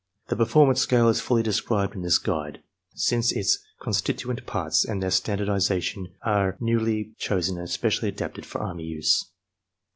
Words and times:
The 0.29 0.35
performance 0.35 0.81
scale 0.81 1.09
is 1.09 1.21
fully 1.21 1.43
described 1.43 1.93
in 1.93 2.01
this 2.01 2.17
guide, 2.17 2.63
since 2.95 3.31
its 3.31 3.59
constituent 3.79 4.47
parts 4.47 4.83
and 4.83 4.99
their 4.99 5.11
standardization 5.11 6.07
are 6.23 6.57
newly 6.59 7.13
chosen 7.19 7.59
and 7.59 7.67
especially 7.67 8.09
adapted 8.09 8.43
for 8.47 8.61
army 8.61 8.85
use. 8.85 9.29